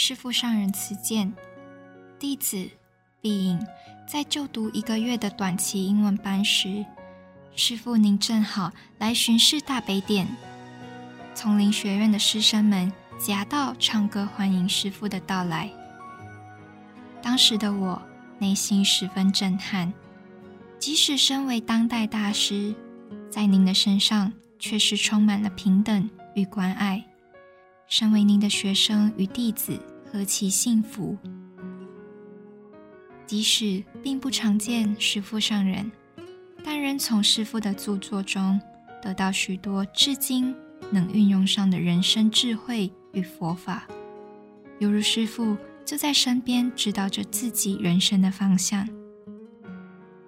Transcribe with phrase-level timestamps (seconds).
[0.00, 1.34] 师父上人慈见，
[2.20, 2.70] 弟子
[3.20, 3.66] 碧颖
[4.06, 6.86] 在就读一个月的短期英文班时，
[7.56, 10.28] 师父您正好来巡视大北典，
[11.34, 15.68] 丛林学院的师生们夹道唱歌欢迎师父的到来。
[17.20, 18.00] 当时的我
[18.38, 19.92] 内心十分震撼，
[20.78, 22.72] 即使身为当代大师，
[23.28, 27.04] 在您的身上却是充满了平等与关爱。
[27.88, 29.80] 身为您的学生与弟子，
[30.12, 31.16] 何其幸福！
[33.26, 35.90] 即使并不常见师父上人，
[36.62, 38.60] 但仍从师父的著作中
[39.00, 40.54] 得到许多至今
[40.90, 43.88] 能运用上的人生智慧与佛法，
[44.80, 48.86] 犹如师父就在身边指导着自己人生的方向。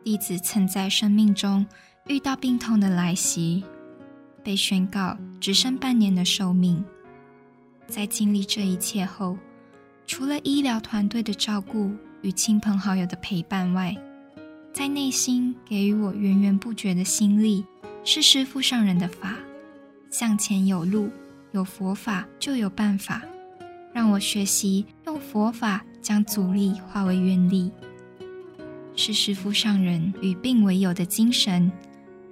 [0.03, 1.67] 弟子曾在生命中
[2.07, 3.63] 遇到病痛的来袭，
[4.43, 6.83] 被宣告只剩半年的寿命。
[7.91, 9.37] 在经历这一切后，
[10.07, 11.91] 除了医疗团队的照顾
[12.23, 13.95] 与亲朋好友的陪伴外，
[14.73, 17.67] 在内心给予我源源不绝的心力，
[18.05, 19.35] 是师父上人的法。
[20.09, 21.11] 向前有路，
[21.51, 23.23] 有佛法就有办法，
[23.93, 27.73] 让我学习用佛法将阻力化为愿力。
[28.95, 31.71] 是师父上人与病为友的精神，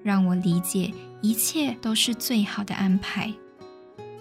[0.03, 3.33] 让我理解一切都是最好的安排。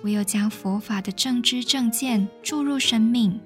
[0.03, 3.39] 唯有将佛法的正知正见注入生命，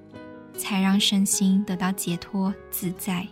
[0.58, 3.26] 才让身心得到解脱自在。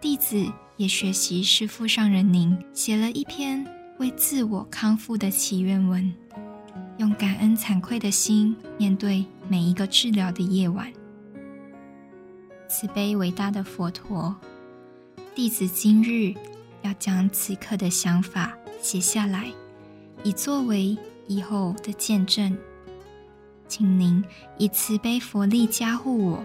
[0.00, 0.44] 弟子
[0.76, 3.64] 也学习师父上人您写了一篇
[3.98, 6.12] 为自我康复的祈愿文，
[6.98, 10.90] 用感恩惭愧的心面对每一个治疗的夜晚。
[12.68, 14.34] 慈悲伟大的佛陀，
[15.34, 16.34] 弟子今日
[16.82, 19.50] 要将此刻的想法写下来，
[20.24, 20.96] 以作为。
[21.26, 22.56] 以后的见证，
[23.68, 24.22] 请您
[24.58, 26.44] 以慈悲佛力加护我，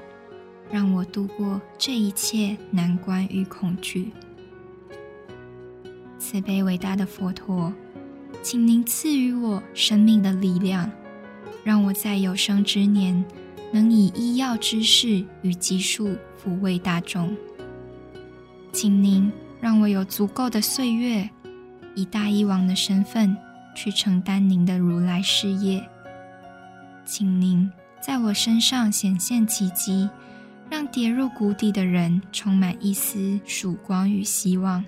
[0.71, 4.11] 让我度过这一切难关与恐惧。
[6.17, 7.73] 慈悲伟大的佛陀，
[8.41, 10.89] 请您赐予我生命的力量，
[11.63, 13.23] 让我在有生之年
[13.71, 17.35] 能以医药知识与技术抚慰大众。
[18.71, 21.29] 请您让我有足够的岁月，
[21.95, 23.35] 以大医王的身份。
[23.75, 25.87] 去承担您的如来事业，
[27.05, 27.69] 请您
[28.01, 30.09] 在我身上显现奇迹，
[30.69, 34.83] 让跌入谷底的人充满一丝曙光与希望。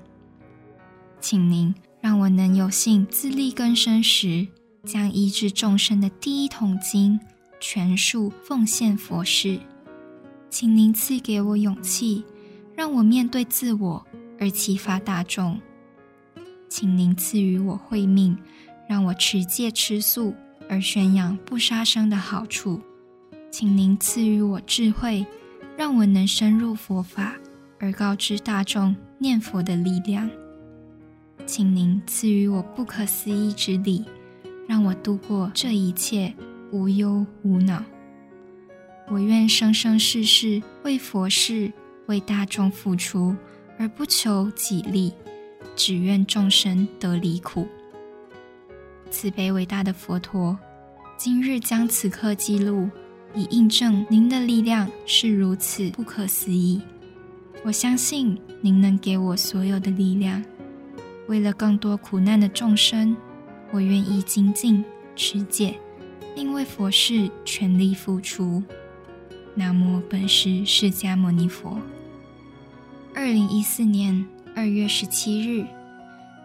[1.20, 4.48] 请您让我能有幸自力更生时，
[4.84, 7.20] 将医治众生的第一桶金
[7.60, 9.60] 全数奉献佛事。
[10.50, 12.24] 请您赐给我勇气，
[12.76, 14.06] 让我面对自我
[14.40, 15.60] 而启发大众。
[16.68, 18.38] 请您赐予我慧命。
[18.88, 20.34] 让我持戒吃素，
[20.70, 22.82] 而宣扬不杀生的好处，
[23.52, 25.26] 请您赐予我智慧，
[25.78, 27.36] 让我能深入佛法，
[27.80, 30.30] 而告知大众念佛的力量。
[31.46, 34.06] 请您赐予我不可思议之力，
[34.68, 36.34] 让我度过这一切
[36.72, 37.84] 无忧无恼。
[39.10, 41.72] 我愿生生世世为佛事、
[42.08, 43.36] 为大众付出，
[43.78, 45.12] 而不求己利，
[45.76, 47.68] 只愿众生得离苦。
[49.14, 50.58] 慈悲伟大的佛陀，
[51.18, 52.90] 今日将此刻记录，
[53.36, 56.82] 以印证您的力量是如此不可思议。
[57.64, 60.44] 我相信您能给我所有的力量。
[61.28, 63.16] 为了更多苦难的众生，
[63.72, 64.84] 我愿意精进
[65.16, 65.80] 持戒，
[66.36, 68.64] 并为佛事全力付出。
[69.54, 71.78] 南无本师释迦牟尼佛。
[73.14, 74.26] 二零一四年
[74.56, 75.68] 二月十七日，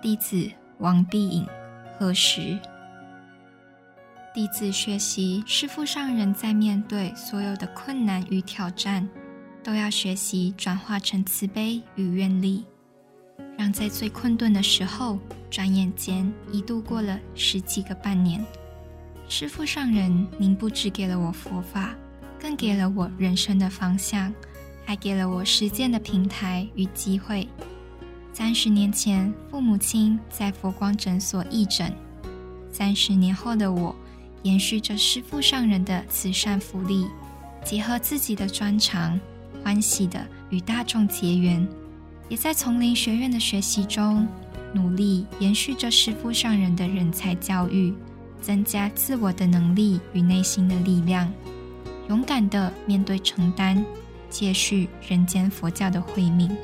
[0.02, 1.46] 弟子王碧颖。
[1.98, 2.56] 何时？
[4.32, 9.08] 弟子学习师父上人在面对所有的困难与挑战，
[9.64, 12.64] 都要学习转化成慈悲与愿力，
[13.56, 15.18] 让在最困顿的时候，
[15.50, 18.46] 转眼间已度过了十几个半年。
[19.28, 21.96] 师父上人，您不只给了我佛法，
[22.38, 24.32] 更给了我人生的方向，
[24.84, 27.48] 还给了我实践的平台与机会。
[28.38, 31.90] 三十年前，父母亲在佛光诊所义诊；
[32.70, 33.92] 三十年后的我，
[34.44, 37.04] 延续着师父上人的慈善福利，
[37.64, 39.18] 结合自己的专长，
[39.64, 41.66] 欢喜的与大众结缘，
[42.28, 44.24] 也在丛林学院的学习中，
[44.72, 47.92] 努力延续着师父上人的人才教育，
[48.40, 51.28] 增加自我的能力与内心的力量，
[52.08, 53.84] 勇敢的面对承担，
[54.30, 56.56] 接续人间佛教的慧命。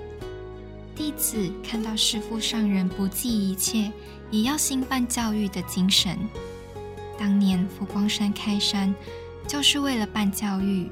[0.96, 3.90] 弟子看到师父上人不计一切
[4.30, 6.16] 也要兴办教育的精神。
[7.18, 8.94] 当年佛光山开山，
[9.48, 10.88] 就是为了办教育，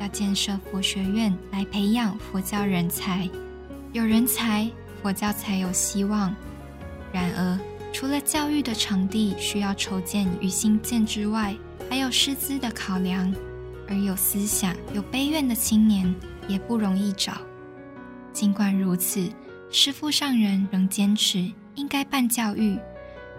[0.00, 3.28] 要建设佛学院来培养佛教人才。
[3.92, 4.70] 有人才，
[5.02, 6.34] 佛教才有希望。
[7.12, 7.58] 然而，
[7.92, 11.56] 除了教育的场地需要筹建与新建之外，
[11.88, 13.32] 还有师资的考量。
[13.88, 16.12] 而有思想、有悲愿的青年
[16.48, 17.38] 也不容易找。
[18.36, 19.30] 尽管如此，
[19.70, 22.78] 师父上人仍坚持应该办教育，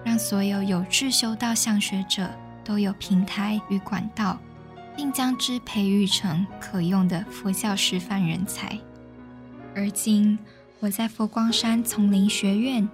[0.04, 2.28] 让所有有志修道向学者
[2.66, 4.40] 都有平台与管道，
[4.96, 8.76] 并将之培育成可用的佛教师范人才。
[9.76, 10.36] 而今，
[10.80, 12.90] 我在佛光山丛林学院，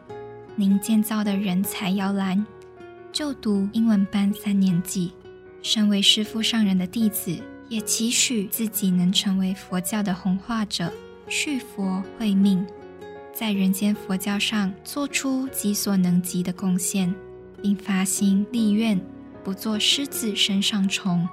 [0.57, 2.45] 您建造的人才摇篮，
[3.13, 5.13] 就读英文班三年级。
[5.61, 10.91] 身为师父上人的弟子，也期许自己能成为佛教的弘化者，
[11.27, 12.65] 续佛慧命，
[13.33, 17.13] 在人间佛教上做出己所能及的贡献，
[17.61, 18.99] 并发心立愿，
[19.43, 21.27] 不做狮子身上虫。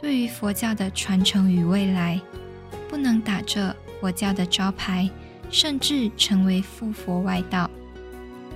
[0.00, 2.20] 对于佛教的传承与未来，
[2.88, 5.10] 不能打着佛教的招牌，
[5.50, 7.68] 甚至成为附佛外道，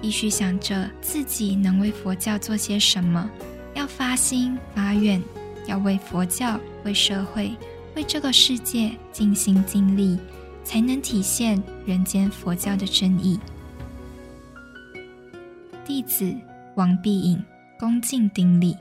[0.01, 3.29] 必须想着自己能为佛教做些什么。
[3.75, 5.23] 要发心发愿，
[5.67, 7.55] 要为佛教、为社会、
[7.95, 10.19] 为这个世界尽心尽力，
[10.65, 13.39] 才能体现人间佛教的真意。
[15.85, 16.35] 弟子
[16.77, 17.43] 王必颖
[17.79, 18.77] 恭敬顶礼。